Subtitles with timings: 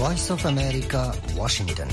[0.00, 1.02] Voice of America
[1.36, 1.90] Washington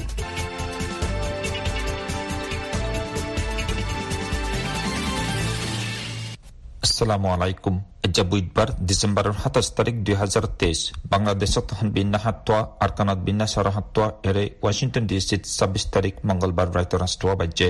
[6.85, 7.75] আসসালামু আলাইকুম
[8.07, 10.79] এজা বুধবার ডিসেম্বরের সাতাশ তারিখ দুই হাজার তেইশ
[11.13, 17.27] বাংলাদেশত বিন্যা হাত্তোয়া আরকানত বিন্যা সর হাত্তোয়া এরে ওয়াশিংটন ডিসিত ছাব্বিশ তারিখ মঙ্গলবার রাইত রাষ্ট্র
[17.41, 17.69] বাজ্যে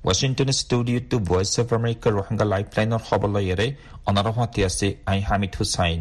[0.00, 3.66] ৱাশ্বিংটন ষ্টুডিঅ'টো ভইচ অফ আমেৰিকাৰ ৰোহিংগা লাইফলাইনৰ খবলৈ এৰে
[4.08, 6.00] অনাৰহাতি আছে আই হামিদ হুছাইন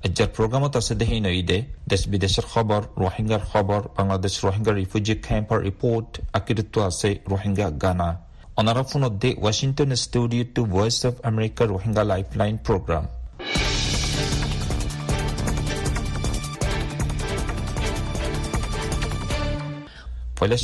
[0.00, 1.56] এজাৰ প্ৰগ্ৰামত আছে দেহি নঈদে
[1.88, 8.08] দেশ বিদেশৰ খবৰ ৰোহিংগাৰ খবৰ বাংলাদেশ ৰোহিংগা ৰিফিউজি কেম্পৰ ৰিপৰ্ট আকিৰিত্ব আছে ৰোহিংগা গানা
[8.56, 13.04] অনারা ফোনতে Washington studio two voice of America Rohingya lifeline program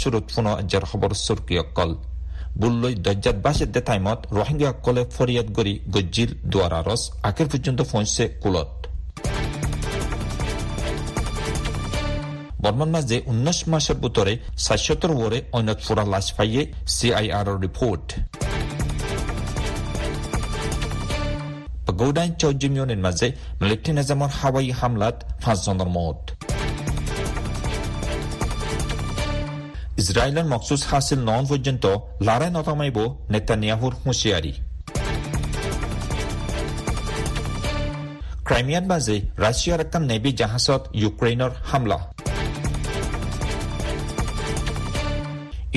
[0.01, 1.91] শুরুত ফোন যার খবর সুরকিয়কল
[2.61, 8.69] বুল্লই দজ্জাত বাসের দে টাইমত রোহিঙ্গা কলে ফরিয়াদ গরি গজ্জির দুয়ারারস আখের পর্যন্ত পৌঁছে কুলত
[12.65, 14.33] বর্মান মাঝে উনিশ মাসের ভিতরে
[14.65, 16.63] সাতশতর ওরে অন্যত ফুরা লাশ পাইয়ে
[16.95, 18.07] সিআইআর রিপোর্ট।
[22.01, 23.27] গৌডাইন চৌজিমিয়নের মাঝে
[23.61, 26.21] মিলিটারি নিজামর হাওয়াই হামলাত পাঁচজনের মত।
[30.03, 31.85] ইসরায়েলের মকসুস হাসিল নন পর্যন্ত
[32.27, 32.99] লড়াই নতামাইব
[33.33, 34.53] নেতানিয়াহুর হুঁশিয়ারি।
[38.47, 41.99] ক্রাইমিয়ার মাঝে রাশিয়ার একটা নেভি জাহাজত ইউক্রেইনের হামলা।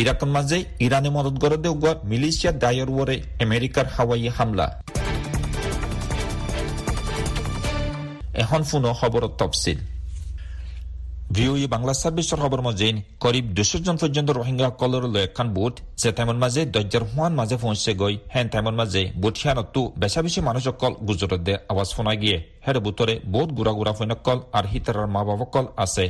[0.02, 4.67] ইরাকের মাঝে ইরানে মদত করে দেওয়া মিলিশিয়া দায়ের ওরে আমেরিকার হাওয়াই হামলা।
[8.44, 9.80] এখন ফুনো খবর তফসিল।
[11.36, 11.94] ভিওই বাংলা
[12.67, 13.45] মজিন, করিব
[13.86, 13.95] জন
[14.81, 19.81] কলর একখান বুট, যে তেমন মাঝে দজ্জার হুয়ান মাঝে পৌঁছে গই, হেন তেমন মাঝে বুটিয়ানতো
[20.02, 24.38] বেশা বেশি মানুষ কল গুজরত দে আওয়াজ ফোনা গিয়ে, হের বুতরে বহুত গুড়া গুড়া ফৈনকল
[24.58, 26.06] আর হিতারার মা বাবা কল আছে।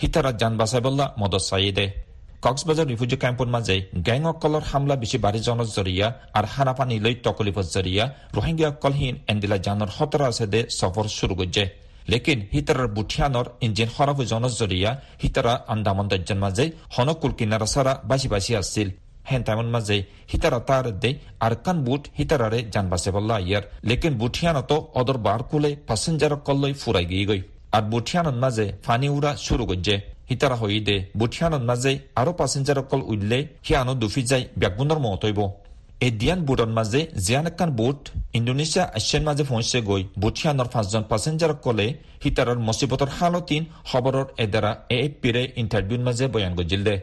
[0.00, 2.11] হিতারা যান বাসাই বললা মদত চাইদে কক্সবাজার
[2.42, 8.04] রিফিউজি ক্যাম্পর মাঝে গ্যাং অকলর হামলা বেশি বাড়ি জনত জরিয়া আর হানাপানি লৈ তকলিফত জরিয়া
[8.36, 11.64] রোহিঙ্গা অকলহীন এন্দিলা জানর হতরা আছে দে সফর শুরু করছে
[12.08, 14.90] লেকিন হিতারার বুঠিয়ানর ইঞ্জিন খরাব জনত জরিয়া
[15.22, 18.88] হিতারা আন্দামান দজ্জান মাঝে হনকুল কিনারা সারা বাসি বাসি আসছিল
[19.28, 19.96] হেন তেমন মাঝে
[20.32, 21.10] হিতারা তার দে
[21.44, 26.74] আর কান বুট হিতারারে জান বাসে বললা ইয়ার লেকিন বুঠিয়ানত অদর বার কুলে প্যাসেঞ্জার কল্লই
[26.82, 27.40] ফুরাই গিয়ে গই
[27.76, 29.94] আর বুঠিয়ানত মাঝে ফানি উড়া শুরু করছে
[30.32, 35.40] হিতারা হইদে বুঠিয়ানত মাঝে আরও প্যাসেঞ্জার কল উঠলে হিয়ানো দুফি যাই ব্যাগুনের মতইব
[36.06, 38.00] এই দিয়ান বুটর মাঝে জিয়ান একান বুট
[38.38, 41.86] ইন্দোনেছিয়া আসিয়ান মাঝে পৌঁছে গই বুঠিয়ানৰ পাঁচজন প্যাসেঞ্জার কলে
[42.22, 46.94] হিতাৰৰ মুসিবতর হালতিন খবৰৰ এদারা এ এফ পিৰে ইণ্টাৰভিউৰ মাঝে বয়ান গজিল দে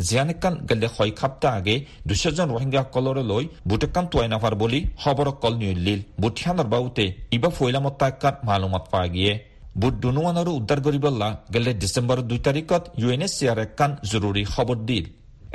[0.00, 1.74] জিয়ান একান গেলে ছয় সপ্তাহ আগে
[2.08, 7.04] দুশজন রোহিঙ্গা কলরে লই বুটেকান তুয়াই নাফার বলি খবর কল নিউলিল বুঠিয়ানৰ বাউতে
[7.36, 9.32] ইবা ফৈলামত্তা একান মালুমাত পা গিয়ে
[9.80, 14.78] বুট দুনুৱানৰো উদ্ধাৰ কৰিবলা গেলে ডিচেম্বৰৰ দুই তাৰিখত ইউ এন এছ চিয়াৰ একান জৰুৰী খবৰ
[14.88, 15.04] দিল।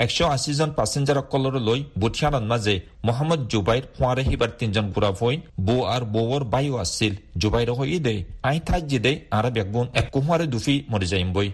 [0.05, 2.75] একশ আশীজন প্যাসেঞ্জাৰসকলৰে লৈ বুঠিয়ানত মাজে
[3.07, 8.16] মহম্মদ জুবাইৰ হোৱাৰে সিবাৰ তিনজন ঘূৰা ফৈন বৌ আৰু বৌৰ বায়ু আছিল। জুবাইৰ হৈ দে
[8.50, 11.47] আই ঠাইত জিদে, আৰু বেগুন এক কুহুৱাৰে দুফি মৰি যাইম বৈ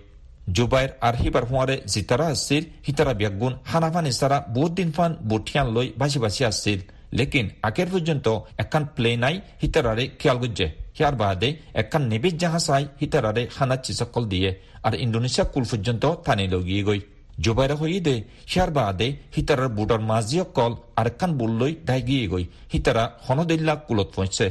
[0.57, 5.88] জুবাইৰ আৰু সিবাৰ হোৱাৰে জিতাৰা আছিল, সিতাৰা বেগুন হানাফান ইচাৰা বহুত দিন ফান বুঠিয়ান লৈ
[6.00, 6.79] বাচি বাচি আছিল।
[7.18, 8.28] লেকিন আগের পর্যন্ত
[8.63, 14.50] একান প্লেনাই হিতারারে খেয়াল গুজে হিয়ার বাদে একান নেবিজ জাহাজাই হিতারারে হানা চিসকল দিয়ে
[14.84, 17.02] আর ইন্দোনেশিয়া কুল পর্যন্ত থানে লগিয়ে গই
[17.40, 18.16] জুবাইরা হই দে
[18.52, 24.09] হিয়ার বাদে হিতারার বুটর মাঝিয় কল আর একখান বুল্লই দাই গিয়ে গই হিতারা হনদিল্লা কুলত
[24.16, 24.48] পৌঁছে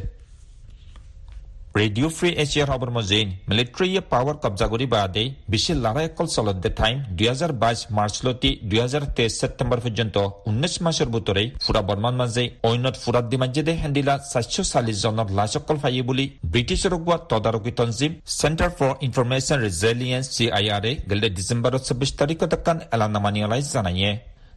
[1.72, 5.22] ৰেডিঅ' ফ্ৰী এছিয়াৰ খবৰ মজিন মিলিটাৰীয়ে পাৱাৰ কব্জা কৰি বাদে
[5.52, 10.16] বিশ্বের লড়াই অকল চলত দে টাইম দুই হাজার বাইশ মার্চলতি দুই হাজার তেইশ সেপ্টেম্বর পর্যন্ত
[10.50, 15.52] উনিশ মাসের ভিতরে ফুরা বর্মান মাঝে অন্যত ফুরাত দি মাঝে হেন্দিলা চারশো চাল্লিশ জনের লাশ
[15.60, 20.92] অকল ফাইয়ে বুলি ব্রিটিশের গোয়া তদারকি তঞ্জিম center for information resilience C I R এ
[21.10, 24.12] গেলে ডিসেম্বর চব্বিশ তারিখত একান এলানামানিয়ালাই জানাইয়ে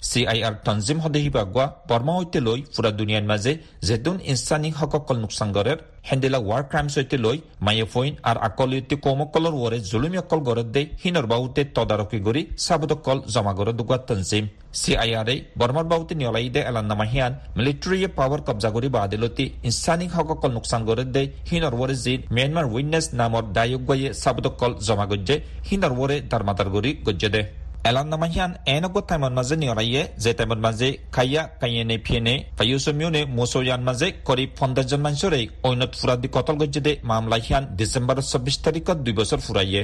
[0.10, 3.54] চি আই আৰ তঞ্জিম সদেহী বাগুৱা বৰ্মা সৈতে লৈ ফুৰা দুনিয়াৰ মাজে
[3.88, 5.80] জেতুন ইনচানী হককল নোকচান গড়েৰ
[6.10, 10.84] হেন্দেলা ৱাৰ ক্ৰাইম সৈতে লৈ মায়ে ফইন আৰু আকলিয়তি কৌমকলৰ ওৰে জুলুমি অকল গড়ত দে
[11.02, 14.46] হিনৰ বাহুতে তদাৰকী কৰি চাবুদকল জমা গড় দুগুৱা তঞ্জিম
[14.80, 19.46] চি আই আৰ এ বৰ্মাৰ বাহুতে নিয়লাই দে এলান্নামা হিয়ান মিলিটাৰীয়ে পাৱাৰ কব্জা কৰি বাদিলতি
[19.70, 25.36] ইনচানী হককল নোকচান গড়ত দে হিনৰ ওৰে জিত ম্যানমাৰ উইটনেছ নামৰ দায়ুগায়ে চাবুদকল জমা গজ্জে
[25.68, 27.42] হিনৰ ওৰে দাৰমাদাৰ কৰি গজ্জে দে
[27.90, 33.22] elan namahian enogo taimon maze ni oraye je taimon maze kaya kayene phiene payuso myune
[33.38, 38.98] mosoyan maze করিব পঞ্চাশ জন মানুষরে ঐনত ফুরাদি কতল গজ্জেদে মামলা হিয়ান ডিসেম্বর চব্বিশ তারিখত
[39.06, 39.82] দুই বছর ফুরাইয়ে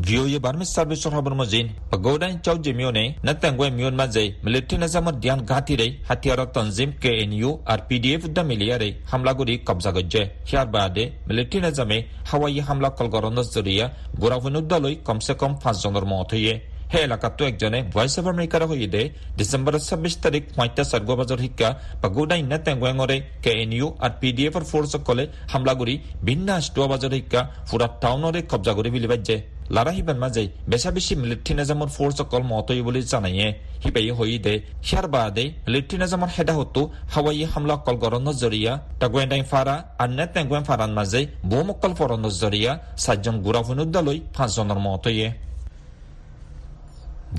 [0.00, 6.02] VOA Barmis Service Habar Mazin, Pagodan Chow Jimione, Natangwe Mion Mazay, Military Nazamar Dian Gatire,
[6.04, 11.98] Hatiara Tanzim KNU, আর পিডিএফ উদ্দা মিলিয়ারে হামলা করি কবজা গজ্জে হিয়ার বাদে মিলিটারি নাজামে
[12.30, 13.86] হাওয়াই হামলা কলগরন্দস জরিয়া
[14.20, 16.54] গোরাফিন উদ্দালই কমসে কম পাঁচজনের মত হইয়ে
[16.92, 18.62] হে এলাকাতো একজনে ভয়েস অফ আমেরিকাৰ
[18.94, 19.02] দে
[19.38, 24.28] ডিচেম্বৰ ছাব্বিছ তাৰিখ পঁইতা চাৰ্গবাজৰ শিক্ষা বা গোডা ইন্না টেংগুৱেঙৰে কে এন ইউ আৰু পি
[24.36, 25.94] ডি এফৰ ফ'ৰ্চসকলে হামলা কৰি
[26.28, 29.36] ভিন্ন আষ্টুৱা বাজৰ শিক্ষা ফুৰা টাউনৰে কব্জা কৰি বুলি বাজ্যে
[29.70, 31.12] লাৰা হিবান মাজে বেচা বেছি
[31.54, 33.46] নিজামর ফোর্স ফ'ৰ্চসকল মতই বুলি জানাইয়ে
[33.84, 34.54] হিবাই হই দে
[34.86, 36.80] হিয়ার বাদে মিলিট্রি নিজামর হেডা হতো
[37.12, 41.20] হাৱাই হামলা কল গৰণৰ জৰিয়া টাগুৱেণ্ডাই ফাৰা আৰু নে টেংগুৱেন ফাৰাৰ মাজে
[41.50, 42.72] ফরণ ফৰণৰ সাতজন
[43.04, 45.26] চাৰিজন গুৰাফুনুদ্দালৈ পাঁচজনৰ মতয়ে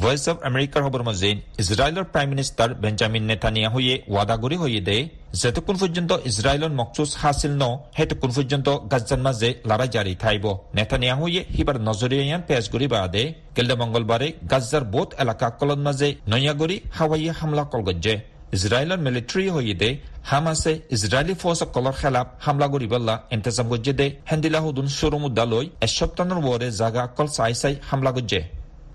[0.04, 1.30] ভয়েস অফ আমেরিকার খবর মধ্যে
[1.64, 4.98] ইসরায়েলের প্রাইম মিনিস্টার বেঞ্জামিন নেতানিয়াহুয়ে ওয়াদা করে হয়ে দে
[5.42, 7.64] যেতক্ষণ পর্যন্ত ইসরায়েলের মকসুস হাসিল ন
[7.98, 10.46] হেতক্ষণ পর্যন্ত গাজার মাঝে লড়াই জারি থাইব।
[10.78, 13.24] নেতানিয়াহুয়ে হিবার নজরিয়ান পেশ করি বাদে
[13.56, 18.16] গেলদে মঙ্গলবারে গাজার বোধ এলাকা কলন মাঝে নয়াগরি হাওয়াই হামলা কলগজ্জে
[18.58, 19.90] ইসরায়েলের মিলিটারি হয়ে দে
[20.30, 27.04] হামাসে ইসরায়েলি ফৌজ কলর খেলাপ হামলা করিবল্লা ইন্তজাম গজ্জে দে হেন্দিলাহুদুন সুরমুদ্দালই এসপ্তাহের ওরে জাগা
[27.18, 28.42] কল চাই চাই হামলা গজ্জে।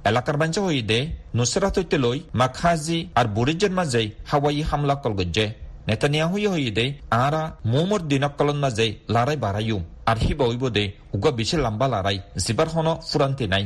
[0.09, 0.99] এলাকার বাঞ্চা হইদে
[1.39, 5.47] নুসরাত হইতে লই মাখাজি আর বুড়িজের মাঝে হাওয়াই হামলা কলগজ্জে।
[5.89, 6.87] নেতানিয়া হইয়া হইদে
[7.25, 9.79] আরা মোমর দিনক কলন মাঝে লড়াই বাড়াইও
[10.11, 10.85] আর হি বইব দে
[11.17, 13.65] উগা বেশি লম্বা লড়াই, জিবার হন ফুরান্তি নাই।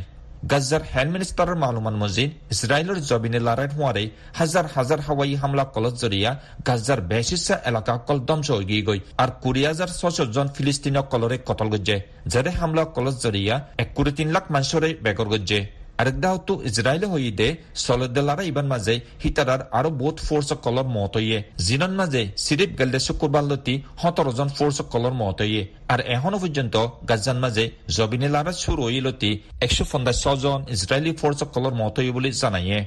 [0.52, 4.04] গাজার হেড মিনিস্টারের মালুমান মজিদ ইসরায়েলের জবিনে লড়াই হওয়ারে
[4.38, 6.30] হাজার হাজার হাওয়াই হামলা কলত জরিয়া
[6.68, 8.18] গাজার বেশিসা এলাকা কল
[8.50, 11.96] হয়ে গিয়ে গই আর কুড়ি হাজার ছশ জন ফিলিস্তিনীয় কলরে কতল গজ্জে,
[12.32, 15.60] যারে হামলা কলত জরিয়া এক কুড়ি তিন লাখ মানুষরে বেগর গজ্জে।
[16.02, 17.48] আরেকদাহতো ইজরায়েলে হইদে
[17.84, 23.44] সলদ্দেলারা ইবান মাঝে হিতারার আরও বহুত ফোর্স কলর মত হইয়ে। জিনন মাঝে সিরিপ গেলদে শুক্রবার
[23.50, 25.62] লতি সতেরো জন ফোর্স কলর মত হইয়ে।
[25.92, 26.74] আর এখনও পর্যন্ত
[27.10, 27.64] গাজান মাঝে
[27.96, 29.30] জবিনে লারা শুরু হইলতি
[29.64, 32.80] একশো পঞ্চাশ জন ইসরায়েলি ফোর্স কলর মত হইয়ে বলে জানাইয়ে।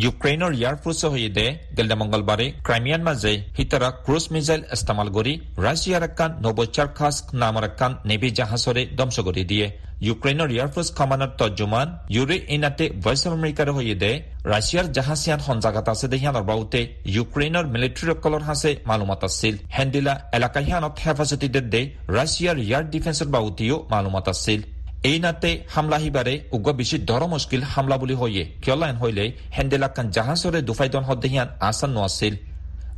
[0.00, 1.46] ইউক্ৰেইনৰ ইয়াৰ ফোৰ্চে হৈদে
[1.76, 5.32] গেলদে মংগলবাৰে ক্ৰাইমিয়ান মাজে হিতাৰা ক্ৰুজ মিজাইল ইস্তেমাল কৰি
[5.66, 9.66] ৰাছিয়াৰ একান নবচাৰ খাস নামৰ একান নেভি জাহাজৰে ধ্বংস কৰি দিয়ে।
[10.08, 14.12] ইউক্ৰেইনৰ এয়াৰফোৰ্চ কমাণ্ডাৰ তৰ্জুমান ইউৰি ইনাতে ভইচ অফ আমেৰিকাৰ হৈদে
[14.52, 16.80] ৰাছিয়াৰ জাহাজীয়ান সঞ্জাগাত আছে দে সিয়ানৰ বাউতে
[17.16, 21.82] ইউক্ৰেইনৰ মিলিটাৰীসকলৰ হাছে মালুমাত আছিল। হেণ্ডিলা এলেকা সিয়ানত হেফাজতি দে
[22.18, 24.60] ৰাছিয়াৰ এয়াৰ ডিফেন্সৰ বাউতেও মালুমাত আছিল।
[25.02, 29.24] এই নাতে হামলা হিবারে উগ্র বেশি ধর মুশকিল হামলা বুলি হইয়ে কিয়লাইন হইলে
[29.56, 32.34] হেন্ডেলাকান জাহাজরে দুফাইদন হদ্দেহিয়ান আসান নোয়াছিল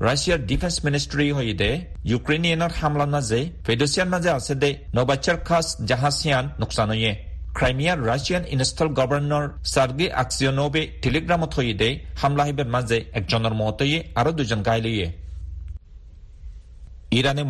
[0.07, 1.71] রাশিয়ার ডিফেন্স মিনিস্ট্রি হইদে
[2.11, 7.13] ইউক্রেনিয়ানের হামলা নাজে ফেডোসিয়ান মাঝে আছে দে নবাচার খাস জাহাজিয়ান নোকসান হইয়ে
[7.57, 11.89] ক্রাইমিয়ার Russian install governor Sergei Aksyonov টেলিগ্রামত হইদে
[12.21, 15.07] হামলা হিবের মাঝে একজনের মতইয়ে আরও দুজন গাইলিয়ে
[17.17, 17.43] ইরানে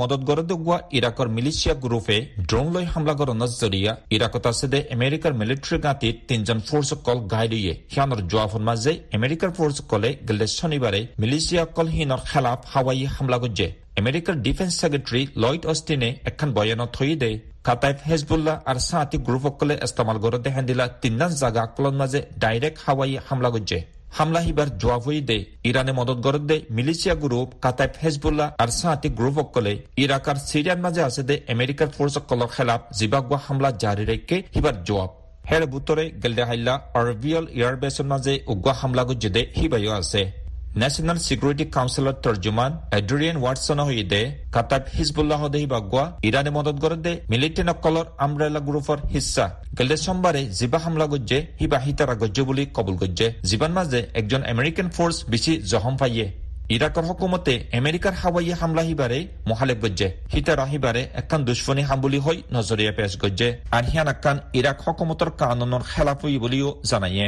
[1.36, 2.16] মিলিশিয়া গ্রুপে
[2.48, 7.72] ড্রোন লৈ হামলা গড়নৰ জৰিয়া ইৰাকত আছে দে আমেৰিকাৰ মিলিটাৰী গাঁতিত তিনজন ফোৰ্চ কল গাইলিয়ে
[7.92, 13.68] সিয়ানৰ জোৱাফৰ মাজে আমেৰিকাৰ ফোৰ্চ কলে গেলে শনিবাৰে মিলিশিয়া কল হিনৰ খেলাফ হাৱাই হামলা গজ্জে
[14.00, 17.30] আমেৰিকাৰ ডিফেন্স ছেক্ৰেটাৰী লয়ড অষ্টিনে এখন বয়ানত থৈ দে
[17.66, 23.50] কাটাইফ হেজবুল্লাহ আৰু চাহাতি গ্ৰুপসকলে ইস্তেমাল গড়তে হেন্দিলা তিনজন জাগা কলৰ মাজে ডাইৰেক্ট হাৱাই হামলা
[23.54, 23.78] গজ্জে
[24.18, 24.40] হামলা
[25.04, 25.38] হয়ে দে,
[25.68, 30.80] ইরানে মদত গরত দে, মিলিশিয়া গ্রুপ কাতাইফ হেজবুল্লাহ আর সাহাতি গ্রুপ অকলে ইরাক আর সিরিয়ার
[30.84, 35.10] মাঝে আছে দে আমেরিকার ফোর্স সকলের খেলাফ জিবাগুয়া হামলা জারি রেখে হিবার জবাব
[35.50, 40.22] হের বুতরে গেলদে হাইলা আরবিয়াল এয়ারবেসের মাঝে উগ্র হামলা গুজে দে হিবাইও আছে।
[40.80, 44.20] ন্যাশনাল সিকিউরিটি কাউন্সিলৰ তৰ্জুমান এড্ৰিয়ান ৱাটছন হৈদে
[44.54, 49.44] কাটাব হিজবুল্লাহ দেহি বাগুৱা ইৰাণে মদত কৰে দে মিলিটেণ্ট নকলৰ আমব্ৰেলা গ্ৰুপৰ হিচ্ছা
[49.78, 54.88] গেলে সোমবাৰে জিবা হামলা গজ্জে, হিবা হিতাৰা গজ্জে বুলি কবুল গজ্জে। জীৱান মাজে একজন আমেৰিকান
[54.96, 56.26] ফৰ্চ বেছি জহম পাইয়ে।
[56.76, 59.18] ইরাকর হকুমতে আমেরিকার হাওয়াই হামলা হিবারে
[59.50, 64.78] মহালেব গজ্জে। হিতার হিবারে একান দুশ্মনী হামবুলি হই নজরিয়া পেশ গজ্জে। আর হিয়ান একান ইরাক
[64.84, 67.26] হকুমতর কানুনের খেলাফ বলিও জানাইয়ে।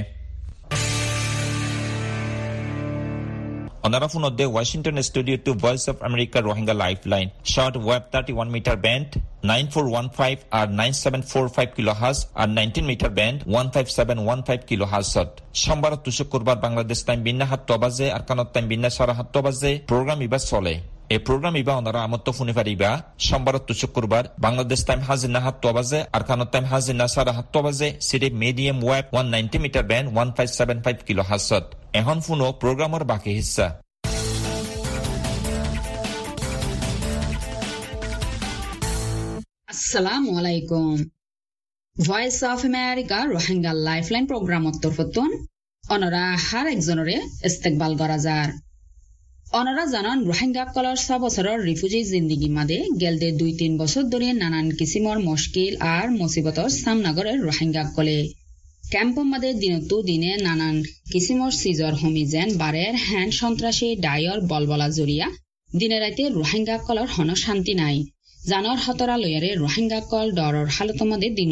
[3.87, 7.31] Onara phone de Washington studio to Voice of America Rohingya Lifeline.
[7.45, 15.15] Short web 31 meter band 9415 or 9745 kilohertz or 19 meter band 15715 kilohertz.
[15.63, 19.73] সোমবার তো শুক্রবার বাংলাদেশ টাইম বিন্না হাত বাজে, আর কানত টাইম বিন্না সারা হাত বাজে
[19.91, 20.75] প্রোগ্রাম ইবা চলে
[21.15, 22.91] এই প্রোগ্রাম ইবা ওনারা আমত্ত শুনি পারিবা
[23.29, 25.41] সোমবার তো শুক্রবার বাংলাদেশ টাইম হাজির না
[25.77, 27.33] বাজে, আর কানত টাইম হাজির না সারা
[27.67, 31.65] বাজে সিরিপ medium wave one ninety metre band one five seven five kilo হাসত
[32.01, 33.67] এখন ফোনো প্রোগ্রামের বাকি হিস্সা
[39.73, 40.97] আসসালামু আলাইকুম।
[41.97, 45.31] Voice of America Rohingya lifeline programme তরফতুন
[45.95, 47.17] অনরা হার একজনরে
[47.49, 48.49] ইস্তেকবাল করা যার
[49.59, 54.67] অনারা জানান রোহিঙ্গা কলার ছ বছৰৰ রিফিউজি জিন্দিগি মাদে গেলদে দুই তিন বছর ধরে নানান
[54.79, 58.19] কিসিমর মুশকিল আর মুসিবতর সামনা করে রোহিঙ্গা কলে।
[59.25, 60.77] মাদে দিনতো দিনে নানান
[61.13, 62.95] কিসিমর সিজর হমি যেন বারের
[63.31, 64.89] সন্ত্রাসী, ডায়র, বলবলা
[65.71, 67.97] দিনে রোহিঙ্গা কলর হন শান্তি নাই।
[68.47, 71.51] জানৰ হতৰা লয়াৰে রোহিঙ্গা কল ডৰৰ হালত মাদে দিন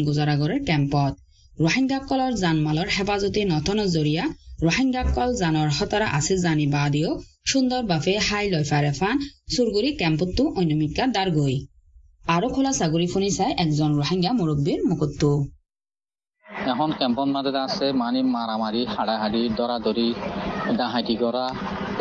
[0.65, 1.13] ক্যাম্পত।
[1.57, 4.23] রোহিঙ্গা কলর জানমালৰ হেফাজতে নতন জরিয়া
[4.61, 7.09] রোহিঙ্গা কল জানৰ হতৰা আছে জানি বাদিও
[7.45, 9.15] সুন্দর বাফে হাই লয় ফারেফান
[9.53, 11.57] সুরগুরি ক্যাম্পত্তু অন্যমিকা দারগই
[12.27, 15.31] আরও খোলা সাগরি ফোনি চাই একজন রোহিঙ্গা মুরব্বীর মুকুত্তু
[16.75, 20.07] এখন কেম্পৰ মাজত আছে মানে মাৰামাৰি হাড়াহাড়ি দৰাদৰি
[20.79, 21.43] ডাহাইটি কৰা,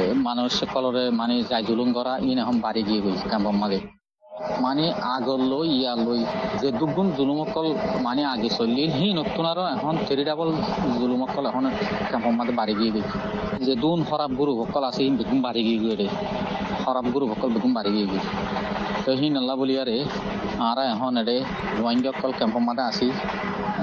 [0.01, 3.79] এ মানুহ সকলৰে মানে যাই জুলুম কৰা, ইন এখন বাঢ়ি গিয়ে গৈছে কেম্পৰ মাজে।
[4.65, 6.21] মানে আগলৈ, ইয়ালৈ,
[6.61, 7.67] যে দুগুণ জুলুমকল
[8.07, 10.49] মানে আগে চলিল সি নতুন আৰু এখন থেৰি ডাবল
[11.01, 11.65] জুলুমকল এখন
[12.11, 13.17] কেম্পৰ মাজে বাঢ়ি গিয়ে গৈছে
[13.67, 16.09] যে দুন খৰাব গুৰুসকল আছে, সি বেগুন বাঢ়ি গিয়ে গৈ
[16.83, 18.31] খৰাব গুৰুসকল বেগুন বাঢ়ি গিয়ে গৈছে
[19.05, 19.97] তো সি নাল্লা বুলি আরে
[20.69, 21.37] আর এখন এডে
[21.79, 23.09] রোহিঙ্গা ক্যাম্পর মাঝে আসি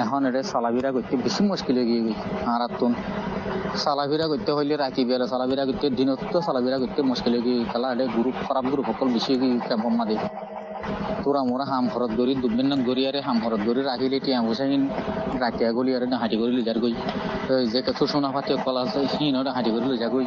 [0.01, 2.03] এখন এটা চলাফেরা করতে বেশি মুশকিল হয়ে গিয়ে
[2.51, 2.91] আর তুন
[3.77, 8.05] চলাফিরা করতে হইলে রাখি বেলা চলাফেরা করতে দিনত চলাফেরা করতে মুশকিল হয়ে গিয়ে খেলা এটা
[8.15, 9.31] গ্রুপ খারাপ গ্রুপ সকল বেশি
[9.67, 10.17] ক্যাম্পর মাঝে
[11.23, 14.81] তোরা মোরা হাম ঘরত গড়ি দুবিন গড়ি আরে হাম ঘরত গড়ি রাখিলে টিয়া বসাইন
[15.43, 16.93] রাতিয়া গলি, আরে হাঁটি করে লিজার গই
[17.73, 20.25] যে কিছু সোনা পাতি কল আছে সিন ওটা হাঁটি করে লিজা গই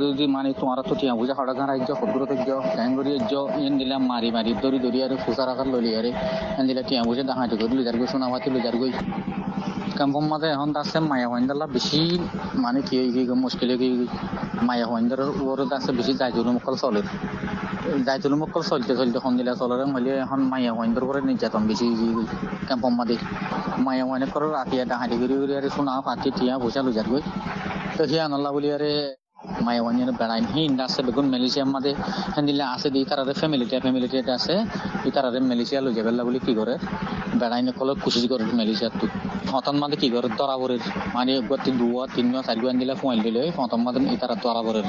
[0.00, 3.34] যদি মানে তোমার তো টিয়া বুঝা হড়া গান রাজ্য সদুর রাজ্য ট্যাং গড়ি রাজ্য
[3.66, 6.10] এন দিলাম মারি মারি দড়ি দড়ি আরে ফুসা রাখার ললি, আরে
[6.58, 8.92] এন দিলা টিয়া বুঝে দা হাঁটি করে লিজার গই সোনা পাতি লিজার গই
[9.98, 12.00] কাম্পম মাঝে এখন আছে মায়া হইন্দালা বেশি
[12.64, 12.96] মানে কি
[13.44, 13.70] মুশকিল
[14.68, 17.00] মায়া হইন্দার ওর আছে, বেশি যাই মকল চলে।
[18.06, 21.86] যাইতুল মকল চলতে চলতে সন্দিলা চলরে মলি এখন মায়া হইন্দর করে নির্যাতন বেশি
[22.66, 23.16] ক্যাম্পম মাদি
[23.78, 27.22] মায়া করে ৰাতি এটা হাঁটি ঘুরি ঘুরি আরে শোনা ফাটি টিয়া বসা লুজার গই
[27.96, 28.92] তো হিয়া নল্লা বলি আরে
[29.66, 31.92] মায়া হইনে বেড়াইন হি ইন্দা আছে বেগুন মেলিশিয়া মাদে।
[32.34, 34.54] হেন্দিলে আছে দি তারারে ফ্যামিলিটা ফ্যামিলিটা আছে।
[35.06, 36.74] ই তারারে মেলিশিয়া লুজা বেলা বলি কি করে
[37.40, 39.06] বেড়াইনে কলে কুচিজ করে মেলিশিয়ার তো
[39.52, 40.82] হতন মাদে কি করে দরা বরের
[41.16, 42.94] মানে গতি দুয়া তিন চারি গুয়ান দিলে
[43.26, 44.86] দিলে। হতন মাদে ইতারা দরা বরের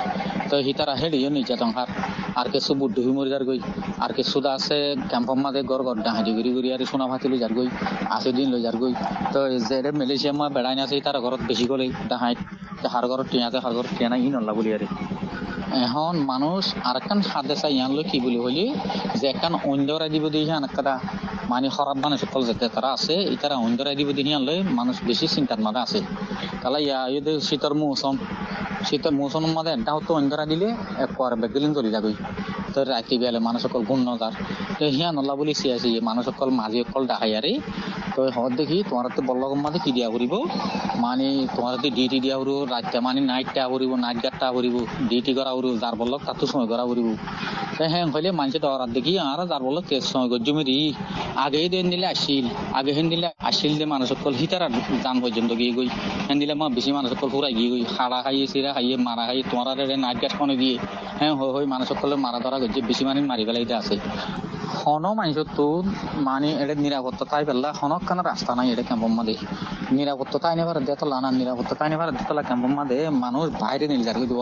[0.50, 1.90] তো হিতারা হেডিও নির্যাতন হার
[2.40, 3.60] আর কিছু বুদ্ধি মরি যার গই
[4.04, 4.78] আর কিছু আছে
[5.12, 7.70] ক্যাম্পর মাঝে গড় গড় ডাহাটি ঘুরি ঘুরি আর সোনা ভাতি লই যার গই
[8.16, 8.94] আছে দিন লই যার গই
[9.34, 12.36] তো যে মালয়েশিয়া মা বেড়াই আছে তার ঘরত বেশি করে ডাহাই
[12.86, 14.88] হার ঘর টিয়াতে হার ঘর টিয়া নাই নল্লা বলি আরে
[15.84, 18.66] এখন মানুষ আর একখান সাদে চাই ইয়ান লই কি বলি হলি
[19.20, 20.94] যে একখান অন্যরা দিব দিয়ে হান একটা
[21.50, 25.60] মানে খরাব মানুষ সকল যেতে তারা আছে ইতারা অন্যরা দিব দিয়ে লই মানুষ বেশি চিন্তার
[25.62, 26.00] মাঝে আছে।
[26.62, 27.00] তাহলে ইয়া
[27.48, 28.16] শীতর মৌসুম
[28.88, 30.68] শীতের মৌসুমের মধ্যে একটা হতো অন্ধরা দিলে
[30.98, 32.16] একবার বেগলিন চলি যাবই
[32.74, 34.34] তো রাতি বেলে মানুষ সকল গুণ নজার
[34.78, 37.54] তো হিয়া নলা বুলি চিয়াছি মানুষ সকল মাঝি সকল ডাকাই আরে
[38.18, 40.34] তো হত দেখি, তোমার তো বল্ল মাঝে কি দিয়া করিব?
[41.06, 44.76] মানে তোমার যদি ডিউটি দিয়া করিব, রাতটা মানে নাইটটা করিব নাইট গাটটা করিব
[45.10, 47.08] ডিউটি করা করিব, যার বল্লক তাতো সময় করা করিব।
[47.78, 50.78] তো হ্যাঁ হইলে মানুষের ডরার দেখি, আর যার বল্লক তেজ সময় কর জমি দি
[51.46, 52.46] আগে দেন দিলে আসিল,
[52.80, 54.68] আগে হেন দিলে আসিল দে মানুষ সকল হিতারা
[55.06, 55.90] যান পর্যন্ত গিয়ে গই।
[56.28, 59.44] হেন দিলে মা বেশি মানুষ সকল ফুরাই গিয়ে গই। খাড়া খাইয়ে চিরা খাইয়ে, মারা খাইয়ে,
[59.50, 59.68] তোমার
[60.04, 60.76] নাইট গাছ কনে দিয়ে?
[61.20, 63.96] হ্যাঁ হই মানুষ সকলে মারা ধরা করছে, বেশি মানে মারি পেলাইতে আছে।
[64.76, 65.68] হন মানুষ তো
[66.20, 69.36] মানে এটা নিরাপত্তা তাই পেলা হনক কেন রাস্তা নাই এটা ক্যাম্পর মাঝে
[69.92, 74.18] নিরাপত্তা তাই নেবার দেতলা না নিরাপত্তা তাই নেবার দেতলা ক্যাম্পর মাঝে মানুষ বাইরে নিল যার
[74.22, 74.42] দিব।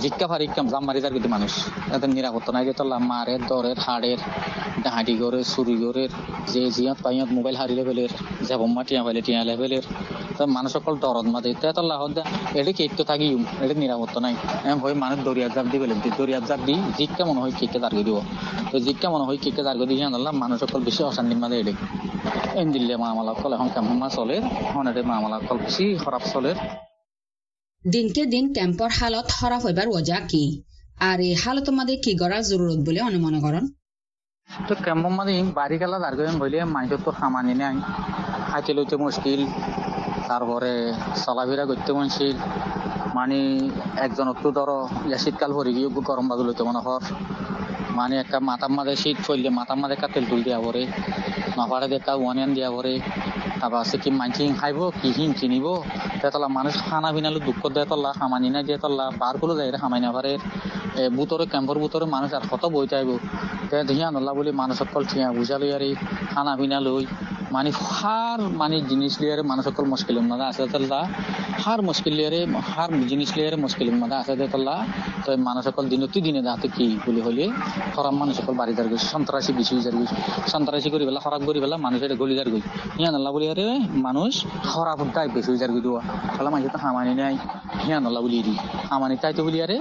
[0.00, 1.52] জিক্কা ফারি ক্যাম্প জাম মারি যার মানুষ
[1.94, 4.18] এদের নিরাপত্তা নাই দেতলা মারের দরের হাড়ের
[4.82, 6.04] ডাহাটি করে চুরি করে
[6.52, 8.12] যে, জিয়াত পাইয়াত মোবাইল হারিলে ফেলের
[8.48, 9.84] যাব মা টিয়া ফেলে টিয়া ফেলের
[10.56, 12.16] মানুষ সকল দরদ মাঝে তেতলা হদ
[12.58, 13.26] এটা কেটে থাকি
[13.64, 14.34] এটা নিরাপত্তা নাই।
[14.70, 17.94] এম হয়ে মানুষ দরিয়া জাপ দি ফেলেন দরিয়া জাপ দি জিক্কা মনে হয় কেটে দাঁড়
[18.08, 18.18] দিব
[18.70, 21.72] তো জিক্কা মনে হয় কেটে দাঁড় দিয়ে জানলাম মানুষ সকল বেশি অশান্তির মাঝে এলে
[22.60, 24.36] এন দিল্লে মামলা কল এখন কেমন চলে
[24.90, 26.50] এটা মামলা কল বেশি খারাপ চলে।
[27.84, 30.44] দিনকে দিন ক্যাম্পর হালত খারাপ হইবার ওজা কি?
[31.08, 33.64] আর এই হালত মাদে কি করার জরুরত বলে অনুমান করেন
[34.50, 37.76] তো কেমন মানে বাড়ি গেলা দাঁড় বলে মানুষের তো খামানি নাই।
[38.48, 39.40] খাইতে লইতে মুশকিল।
[40.28, 40.72] তারপরে
[41.24, 42.36] চলাফেরা করতে মুশকিল
[43.16, 43.38] মানে
[44.06, 44.78] একজন একটু ধরো
[45.22, 47.02] শীতকাল ভরে গিয়ে গরম বাজু লইতে মনে হর।
[47.98, 50.82] মানে একটা মাথার মাঝে শীত ফেললে মাথার মাঝে একটা তেল তুল দিয়া পরে
[51.58, 52.94] নফারে দেখা ওয়ানিয়ান দিয়া পরে
[53.60, 55.66] তারপর আছে কি মানসি খাইব, কি হিন চিনিব
[56.20, 60.10] তেতলা মানুষ খানা বিনালে দুঃখ দেয় তল্লা খামানি না দিয়ে তল্লা। বারগুলো যায় খামাই না
[60.16, 60.32] পারে।
[61.16, 63.10] বুতরে ক্যাম্পর বুতরে মানুষ আর কত বই চাইব।
[63.68, 65.90] তে ধিয়া নল্লা বলি মানুষ সকল ঠিয়া বুঝা লই আরে,
[66.32, 67.04] খানা পিনা লই
[67.54, 71.00] মানে হার মানে জিনিস লিয়ারে মানুষ সকল মুশকিল মধ্যে আছে তল্লা
[71.64, 72.40] হার মুশকিল লিয়ারে,
[72.72, 74.76] হার জিনিস লিয়ারে মুশকিল মধ্যে আছে তল্লা
[75.24, 77.44] তো মানুষ সকল দিনতি দিনে দাঁতে কি বলি হলে,
[77.94, 80.16] খরাম মানুষ সকল বাড়ি দাঁড় গেছে, সন্ত্রাসী বেশি যার গেছে।
[80.52, 82.62] সন্ত্রাসী করি পেলা খরাব করি পেলা মানুষ এটা গলি যার গই
[82.98, 83.66] হিয়া নল্লা বলি, আরে
[84.06, 84.32] মানুষ
[84.70, 86.00] খরাব দায় বেশি যার দেওয়া
[86.34, 87.34] তাহলে মানুষ তো হামানি নাই।
[87.84, 88.54] হিয়া নল্লা বলি দি
[88.90, 89.76] হামানি তাই তো বলি, আরে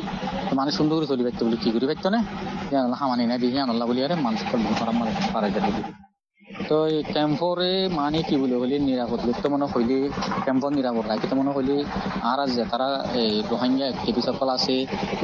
[0.57, 2.19] মানে সুন্দর করে চলি পাইতে বলি, কি করি পাইতো না?
[3.01, 4.39] হামানি না দিয়ে আনাল্লা বলি, আরে মানুষ
[4.79, 6.12] খারাপ মানে পারা যায়
[6.53, 9.97] তো এই ক্যাম্পরে মানে কি বলে হইলে নিরাপদ তো মনে হইলে
[10.45, 11.75] ক্যাম্পর নিরাপদ রাখি তো মনে হইলে
[12.31, 12.89] আর যে তারা
[13.21, 13.87] এই রোহিঙ্গা
[14.29, 14.75] সকল আছে।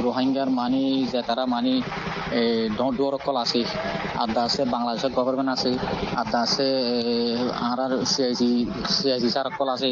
[0.05, 0.81] রোহিঙ্গার মানে
[1.12, 1.74] যে তারা মানে
[2.98, 3.62] ডুয়ার সকল আছে।
[4.24, 5.71] আদা আছে বাংলাদেশের গভর্নমেন্ট আছে।
[6.21, 6.67] আদা আছে
[7.69, 8.50] আর আর সিআইসি
[8.95, 9.89] সিআইসি সার সকল আছে।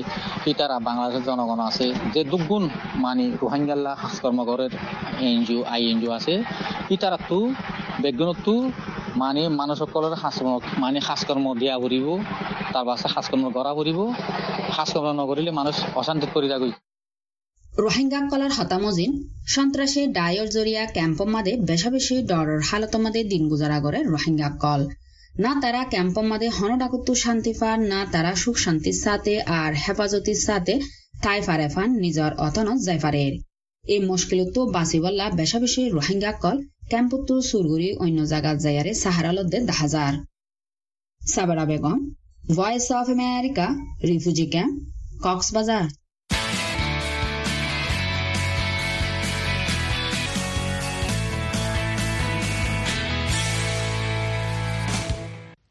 [0.51, 2.63] ইতারা বাংলাদেশের জনগণ আছে। যে দুগুণ
[3.06, 4.72] মানে রোহিঙ্গাল্লা কর্মকরের
[5.29, 6.34] NGO I N G NGO আছে।
[6.89, 7.39] ইতারা তো
[9.16, 10.14] মানে মানুষ সকলের
[10.80, 12.06] মানে সাজকর্ম দিয়া ফুৰিব
[12.74, 14.00] তাৰ পাছত সাজকৰ্ম কৰা ফুৰিব
[14.76, 16.72] সাজকর্ম নকৰিলে মানুষ অশান্তি কৰি থাকি
[17.80, 19.12] রোহিঙ্গাকলার হতামজিন
[19.48, 24.82] সন্ত্রাসী ডায়র জরিয়া ক্যাম্পমাদে বেশা বেশি ডরর হালতমাদে দিন গুজারা করে রোহিঙ্গাকল
[25.40, 30.74] না তারা ক্যাম্পমাদে হনডাকুত্তু শান্তি ফান না তারা সুখ শান্তির সাথে আর হেফাজতির সাথে
[31.22, 33.34] তাই ফারে ফান নিজর অতনত জাইফারের
[33.86, 35.82] এই মুশকিলতো বাসিবল্লা বেশা বেশি
[36.88, 40.13] রোহিঙ্গাকল ক্যাম্পত্তু সুরগুরি অন্য জায়গাত যাইয়ারে সাহারালদ্দে দাহাজার
[41.22, 42.00] সাবারা Begum
[42.56, 43.67] voice of America
[44.03, 44.75] refugee camp
[45.24, 45.86] Cox's Bazar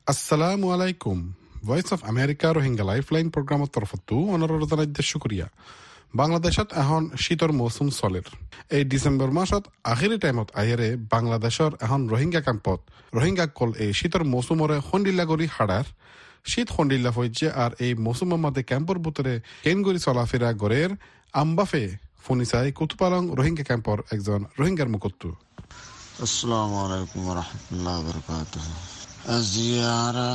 [0.06, 1.18] আসসালামু আলাইকুম
[1.64, 5.46] voice of America Rohingya lifeline প্রোগ্রামত তরফতো অনুরোধ রাজ্য শুক্রিয়া
[6.20, 8.26] বাংলাদেশত এখন শীতৰ মৌচুম চলেৰ।
[8.76, 12.78] এই ডিচেম্বৰ মাসত আখিৰি টাইমত আহিৰে বাংলাদেশৰ এখন ৰোহিংগা কেম্পত,
[13.16, 15.87] ৰোহিংগা কল এই শীতৰ মৌচুমৰে সন্দিল্লা কৰি হাড়াৰ
[16.50, 19.32] শীত সন্দিল্লা হয়েছে আর এই মৌসুমের মধ্যে ক্যাম্পর ভিতরে
[19.64, 20.90] কেনগুড়ি চলাফেরা গড়ের
[21.35, 21.85] আম্বাফে
[22.25, 25.28] ফোনিসাই কুতুপালং রোহিঙ্গা ক্যাম্পর একজন রোহিঙ্গার মুকত্তু
[26.26, 28.52] আসসালামু আলাইকুম রহমতুল্লাহ বরকাত
[29.37, 30.30] আজিয়ারা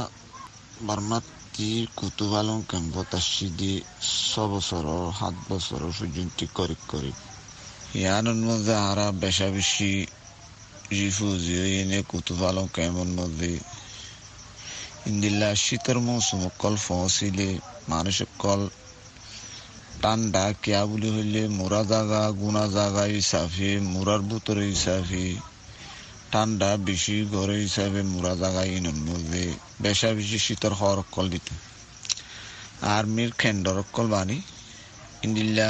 [0.88, 3.72] বার্মাত তি কুতুবালং কেম্পত আসিদি
[4.25, 7.12] ছবছৰৰ সাত বছৰৰ পৰ্যন্ত কৰি কৰি।
[7.96, 9.89] ইয়াৰ মধ্যে আরা বেশা বেশি
[11.74, 13.51] এনে কুতুবালং কেম্পর মধ্যে।
[15.08, 17.50] ইন্দিল্লা শীতের মৌসুম কল ফসিলে
[17.89, 18.62] মানুষ কল
[20.01, 25.24] ঠান্ডা কেয়া বুলি হইলে মোরা জাগা গুনা জাগা হিসাবে মোরার ভিতরে হিসাবে
[26.31, 29.43] ঠান্ডা বেশি ঘরে হিসাবে মোরা জাগা ইনন মধ্যে
[29.81, 31.47] বেশা বেশি শীতর হওয়ার কল দিত।
[32.95, 34.38] আর্মির খেন্ডর কল বানি
[35.23, 35.69] ইন্দিল্লা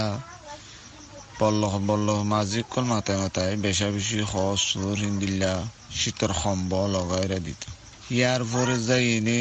[1.40, 5.54] বল্লহ বল্লহ মাঝি কল মাথায় মাথায় বেশা বেশি হসুর ইন্দিল্লা
[5.96, 7.62] শীতর সম্ব লগাইরা দিত।
[8.12, 9.40] ইয়ার পরে যাই এনে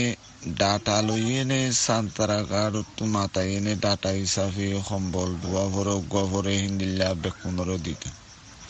[0.58, 7.76] ডাটা লই এনে সান্তারা গাড়তো মাথায় এনে ডাটা হিসাবে সম্বল দুয়া ভরে গভরে হিন্দিল্লা বেকুনরে
[7.78, 8.02] দিত।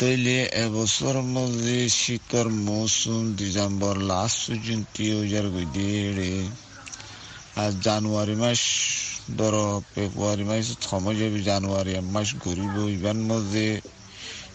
[0.01, 6.01] তৈলে এবছর মধ্যে শীতর মৌসুম ডিসেম্বর লাস্ট পর্যন্ত ওজার গদিয়ে
[7.61, 8.61] আর জানুয়ারি মাস
[9.39, 9.55] ধর
[9.93, 13.67] ফেব্রুয়ারি মাস সময় যাবে জানুয়ারি মাস ঘুরিব ইবার মধ্যে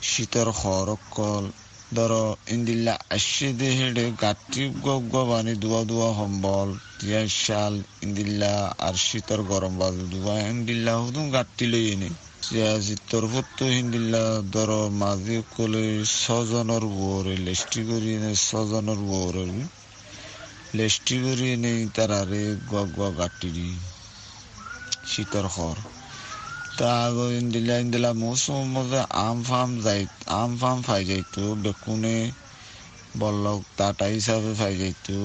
[0.10, 1.44] শীতর খরকল
[1.96, 2.12] ধর
[2.48, 4.64] ইন্দিল্লা আসছে দেহেড়ে গাঠি
[5.12, 11.66] গবানি দুয়া দুয়া সম্বল তিয়া শাল ইন্দিল্লা আর শীতর গরম বাজু দুয়া ইন্দিল্লা হুদুম গাঠি
[11.66, 12.10] লই এনে
[12.46, 19.46] তরফতো হিন্দিল্লা দর মাঝে কলে ছজনের বউরে লেষ্টি করি এনে ছজনের বউরে
[20.78, 23.70] লেষ্টি করি এনে তারারে গুয়া গুয়া গাটিরি
[25.12, 25.78] শীতর খর
[26.78, 30.02] তা আগো ইন্দিলা ইন্দিলা মৌসুম মধ্যে আম ফাম যাই
[30.34, 32.18] আম ফাম ফাই যাইতো বেকুনে
[33.20, 35.18] বল্লক টাটা হিসাবে ফাই যাইতো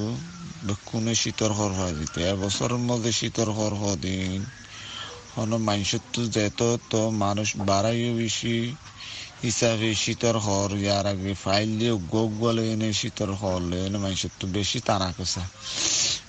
[0.66, 4.40] বেকুনে শীতর খর ফাই যাইতো এবছরের মধ্যে শীতর খর হদিন
[5.34, 8.54] হন মানুষের তো যেত তো মানুষ বাড়াইও বেশি
[9.44, 14.44] হিসাবে শীতর হর ইয়ার আগে ফাইল দিয়ে গোগ বলে এনে শীতর হর এনে মানুষের তো
[14.56, 15.44] বেশি টানা কষা।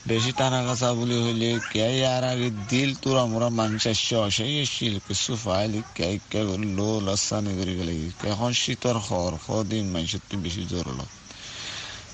[0.09, 4.93] বেশি টানা কষা বলে হইলে কে ইয়ার আগে দিল তোরা মোরা মানুষ আসছে অসাই এসছিল,
[5.07, 6.41] কিছু ফাইল কে কে
[6.77, 7.93] লো লসানি করে গেলে
[8.31, 9.33] এখন শীতর হর
[9.71, 10.87] দিন মানুষের তো বেশি জোর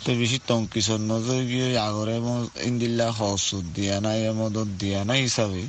[0.04, 2.15] তো বেশি তঙ্কিসর নজর গিয়ে আগরে
[2.69, 5.62] ইন্দিল্লা হসুদ দিয়া নাই মদত দিয়া নাই হিসাবে।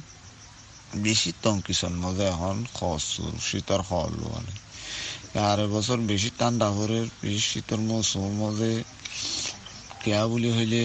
[0.97, 4.53] বেশি তংকিসন মজা এখন খসুর শীতর হল মানে
[5.43, 8.73] আর বছর বেশি ঠান্ডা হরে বেশি শীতর মৌসুম মজে
[10.01, 10.83] কেয়া বলি হইলে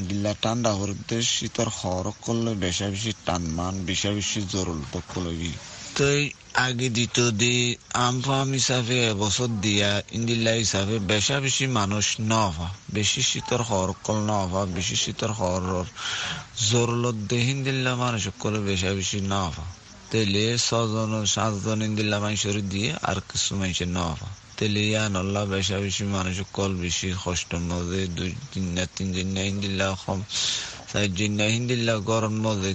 [0.00, 5.52] দিল্লা ঠান্ডা হরতে শীতর হর করলে বেশা বেশি টান মান, বেশা বেশি জরুল তো কলবি
[5.96, 6.06] তো
[6.54, 13.60] আগে দিত দি আমফাম হিসাবে এবছর দিয়া ইন্দিল্লা হিসাবে বেশা বেশি মানুষ নভা বেশি শীতর
[13.62, 15.86] হর কল ন নভা বেশি শীতর হর
[16.70, 19.64] জরুলত দে হিন্দিল্লা মানুষ করে বেশা বেশি নভা
[20.10, 26.04] তেলে ছজন, সাতজন ইন্দিল্লা মানুষের দিয়ে আর কিছু মানুষের নভা তেলে ইয়া নল্লা বেশা বেশি
[26.04, 30.22] মানুষ কল বেশি কষ্ট মধ্যে দুই তিন না তিন দিন না হিন্দিল্লা কম,
[30.92, 32.74] চার দিন না হিন্দিল্লা গরম মধ্যে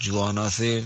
[0.00, 0.84] জোয়ান আছে।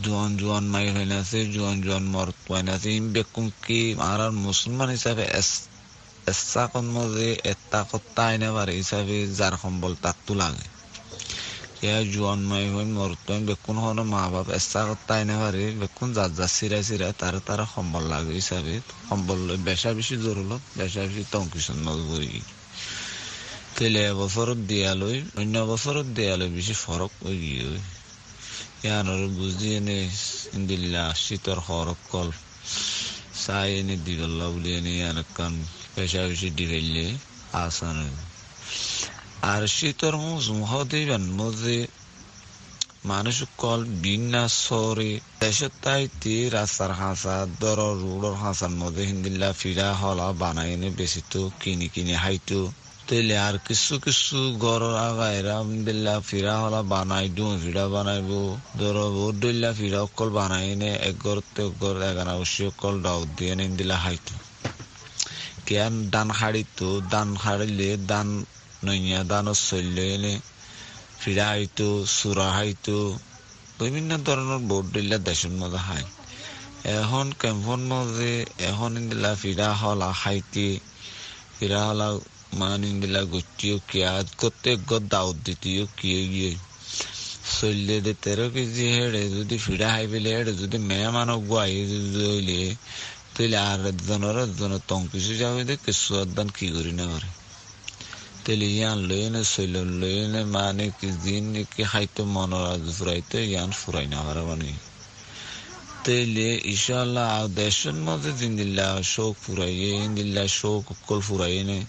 [0.00, 5.24] জোয়ান জোয়ান মাই হইন আছে, জোয়ান জোয়ান মরত পাইন আছে। বেকুম কি আর মুসলমান হিসাবে
[6.32, 10.66] এসা কোন মধ্যে এত্তা কত্তা আইনে পারে হিসাবে যার সম্বল তার তো লাগে
[11.84, 16.08] ইয়া জোয়ান মাই হইন, মরত পাইন, বেকুন হন মা বাপ এসা কত্তা আইনে পারে বেকুন
[16.16, 18.74] যার যার সিরাই সিরাই তার তার সম্বল লাগে হিসাবে।
[19.08, 22.30] সম্বল বেশা বেশি জোর হলো বেশা বেশি তংকিশন মজবুরি।
[23.76, 27.66] তেলে এবছৰত দিয়ালৈ, অন্য বছৰত দিয়ালৈ বেছি ফৰক হৈ গিয়ে।
[28.86, 29.98] ইয়ানৰ বুজি এনে
[30.68, 32.28] দিল্লা সৰক কল
[33.44, 35.52] চাই এনে দিগল্লা বুলি এনে ইয়ার কান
[35.94, 37.06] পেশা বেশি দিগাইলে
[37.64, 37.98] আসান।
[39.52, 41.78] আর শীতর মৌসুম হদিবেন মধ্যে
[43.04, 50.28] মানুষ কল বিনা সরে। দেশের তাইতে রাস্তার হাসা দর রোডর হাসার মধ্যে হিন্দিল্লা ফিরা হলা
[50.40, 52.60] বানাই এনে বেশি তো কিনি কিনি হাইতো।
[53.08, 58.30] তেলে আর কিছু কিছু ঘর আগাইরা দিল্লা ফিরা হলা বানাই দিও ফিরা বানাইব।
[58.78, 63.28] ধর, বহুত দিল্লা ফিরা অকল বানাই নে, এক ঘর তে ঘর এগানা উসি অকল দাউদ
[63.36, 64.34] দিয়ে নে দিল্লা হাইতো।
[65.66, 68.28] কেন দান হাড়িতো, দান হাড়িলে দান
[68.84, 70.34] নইয়া, দান চললে এনে
[71.20, 72.98] ফিরা হাইতো, সুরা হাইতো,
[73.80, 76.04] বিভিন্ন ধরনের বোর্ড দিল্লা দেশের মধ্যে হাই
[76.98, 78.32] এখন কেম্পন মধ্যে
[78.70, 80.68] এখন দিল্লা ফিরা হলা হাইতে,
[81.56, 82.08] ফিরা হলা
[82.52, 86.52] মানিন্দিলা গটিও কিয়াদ করতে গদ দাউদ দিতিও কিয়ে গিয়ে
[87.52, 91.72] চললে দে তেরো কেজি হেড়ে যদি ফিরা হাই পেলে হেড়ে যদি মেয়ে মানব গুয়াই
[92.26, 92.60] হইলে
[93.34, 97.30] তাহলে আর একজনের একজনের তংকিসু যাবে দে কিছু একদান কি করি না করে
[98.42, 103.36] তাহলে ইয়ান লই নে চল লই নে মানে কি দিন কি খাইতো মনের আজ ফুরাইতো
[103.44, 104.70] ইয়ান ফুরাই না পারে মানে
[106.04, 111.82] তাইলে ইনশাল্লাহ দেশের মধ্যে দিন দিল্লা শোক ফুরাইয়ে দিল্লা শোক কল ফুরাইয়ে নেই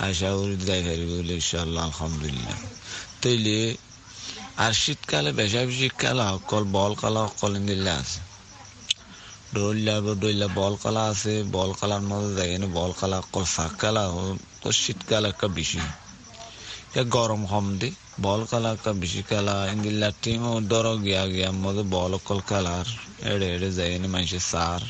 [0.00, 2.56] আশা করি যাই পারিব বলে ইনশাল্লাহ আলহামদুলিল্লাহ
[3.22, 3.58] তৈলে
[4.64, 8.20] আর শীতকালে বেশা শীতকালা অকল বল কালা অকল দিল্লা আছে
[9.54, 14.02] ডইলা ডইলা বল কালা আছে বল কালার মধ্যে না বল কালা অকল ফাঁক কালা
[14.60, 15.80] তো শীতকাল একটা বেশি
[17.14, 17.88] গরম কম দি
[18.22, 22.86] বল কালা একটা বেশি কালা ইন্দিল্লা টিম দর গিয়া গিয়া মধ্যে বল অকল কালার
[23.30, 24.82] এড়ে এড়ে যাই মানুষের সার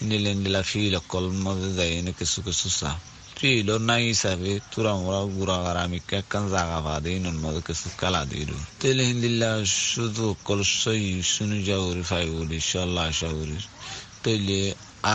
[0.00, 3.09] ইন্দিলা ইন্দিলা ফিল অকল মধ্যে যাই কিছু কিছু সার
[3.40, 8.20] filo na isabe tura mura gura gara mi kakkan zaga fade inon madu kesu kala
[8.26, 9.50] diru tele hindilla
[9.84, 13.58] শুধু কলসই শুনে যাওরি ফাইগুলি ইনশাল্লাহ আশা করি
[14.24, 14.60] তৈলে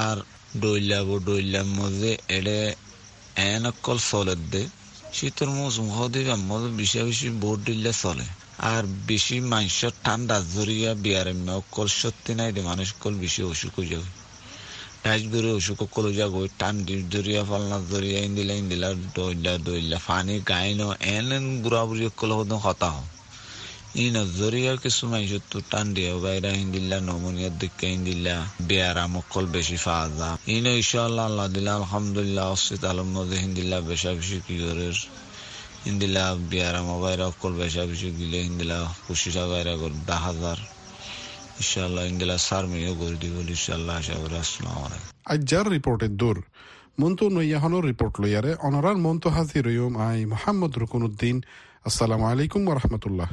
[0.04, 0.18] আর
[0.62, 2.60] ডইলাব ডইলার মধ্যে এড়ে
[3.44, 4.64] এন কল চলে দে
[5.14, 8.26] শীতের মৌসুম হদিবা মধ্যে বেশি বেশি বোট দিলে চলে
[8.72, 14.25] আর বেশি মানুষের ঠান্ডা জরিয়া বিয়ারে অকল সত্যি নাই মানুষ কল বেশি অসুখ হয়ে যাবে
[15.06, 16.76] রাজদুরে অসুখ কলো যাগো টান
[17.12, 21.30] দরিয়া ফালনা দরিয়া ইন্দিলা ইন্দিলা দইলা দইলা ফানি গাইনো এন
[21.64, 22.98] বুড়া বুড়ি কলো হতো হতা হ
[23.98, 28.36] ইন দরিয়া কিছু মাইস তো টান দিয়া বাইরা ইন্দিল্লা নমনিয়ার দিকে ইন্দিল্লা
[28.68, 34.12] বেয়ারা মকল বেশি পাওয়া যা ইন ইনশাআল্লাহ আল্লাহ দিল্লা আলহামদুলিল্লাহ অস্তিত আলম মধ্যে হিন্দিল্লা বেশা
[34.18, 34.90] বেশি কি করে
[35.86, 38.40] হিন্দিলা বিয়ারা মোবাইরা অকল বেশা বেশি গিলে
[39.04, 40.58] খুশিটা বাইরা কর দা হাজার
[41.56, 46.44] ইনশাআল্লাহ ইন্দিলা সারমিও করে দিব, ইনশাআল্লাহ, আশা করি। আসসালাম আলাইকুম। আজ্জার রিপোর্টের দূর।
[47.00, 48.56] মন্তু নইয়াহনের রিপোর্ট লইয়ারে।
[48.96, 51.42] মন্তু হাজির আই মোহাম্মদ রুকুনুদ্দিন।
[51.86, 53.30] আসসালামু আলাইকুম রহমতুল্লাহ।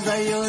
[0.00, 0.42] না যাইও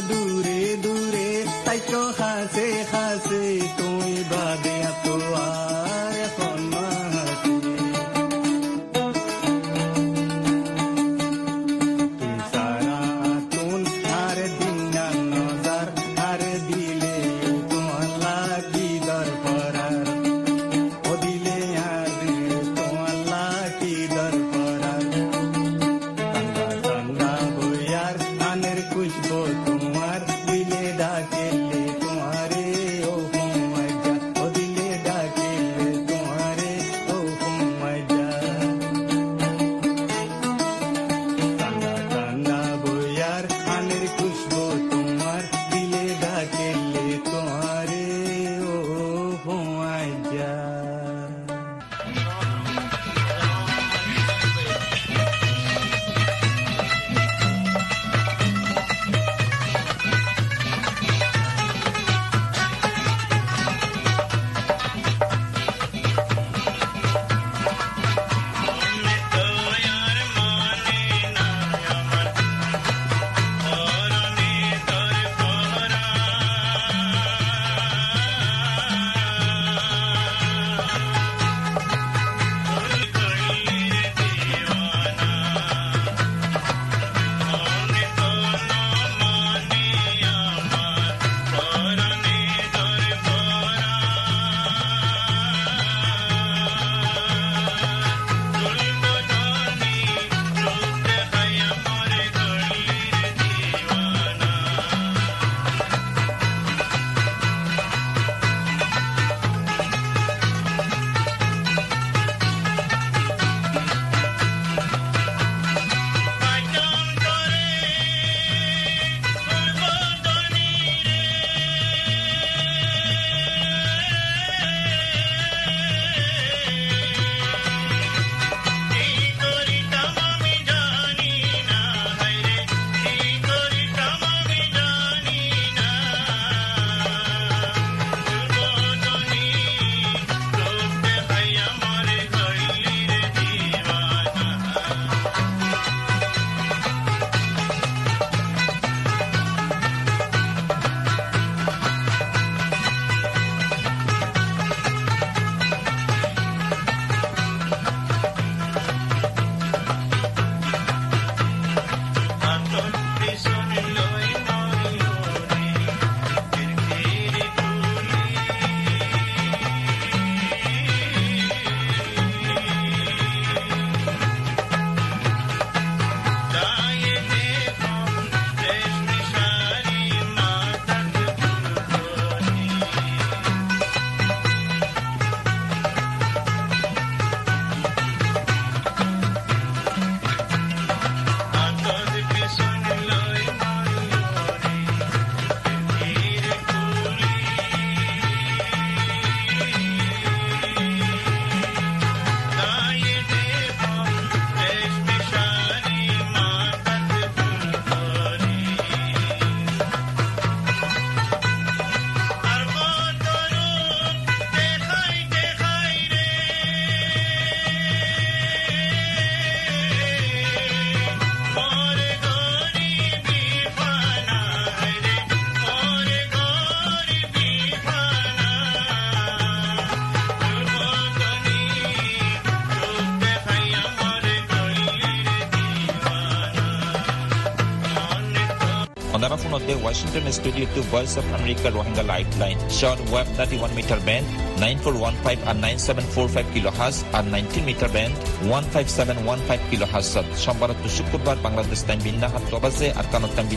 [239.61, 242.57] of the Washington studio to Voice of America Rohingya Lifeline.
[242.69, 244.25] Short web 31 meter band
[244.61, 248.15] 9415 and 9745 kilohertz আর 19 মিটার ব্যান্ড
[248.51, 253.47] 15715 কিলোহার্টজ সোমবার টু শুক্রবার বাংলাদেশ টাইম বিন্না হাত্ত বাজে আর কানত টাইম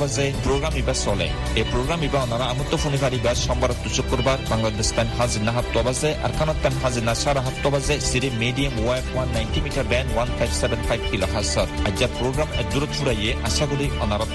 [0.00, 3.68] বাজে। প্রোগ্রাম ইবা চলে। এই প্রোগ্রাম ইবা অনারা আমত্ত ফোনিভার ইবা সোমবার
[4.50, 9.60] বাংলাদেশ টাইম হাজিনা হাত্ত বাজে আর কানত টাইম সারা হাত্ত বাজে সিরি medium wave 190
[9.60, 14.26] meter band 1575 kilohertz আজ্জা program দূর ছুড়াইয়ে আশা করি অনারা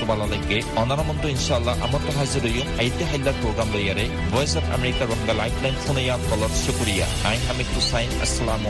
[1.22, 5.87] তো ইনশাআল্লাহ আমত্ত হাজির হইম আইতে হাইলা programme লইয়ারে। Voice of America Rohingya lifeline ফোনে
[5.96, 8.66] ইয়াম কলর শুক্রিয়া আই হামিদ হুসাইন আসসালামু